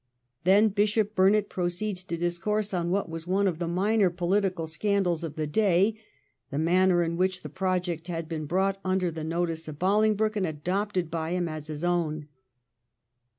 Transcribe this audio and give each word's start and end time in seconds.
Then 0.45 0.69
Bishop 0.69 1.13
Burnet 1.13 1.47
proceeds 1.47 2.03
to 2.05 2.17
discourse 2.17 2.73
on 2.73 2.89
what 2.89 3.07
was 3.07 3.27
one 3.27 3.47
of 3.47 3.59
the 3.59 3.67
minor 3.67 4.09
poHtical 4.09 4.67
scandals 4.67 5.23
of 5.23 5.35
the 5.35 5.45
day— 5.45 5.99
the 6.49 6.57
manner 6.57 7.03
in 7.03 7.17
which 7.17 7.43
the 7.43 7.49
project 7.49 8.07
had 8.07 8.27
been 8.27 8.47
brought 8.47 8.79
under 8.83 9.11
the 9.11 9.23
notice 9.23 9.67
of 9.67 9.77
Bolingbroke 9.77 10.35
and 10.37 10.47
adopted 10.47 11.11
by 11.11 11.33
him 11.33 11.47
as 11.47 11.67
his 11.67 11.83
own. 11.83 12.29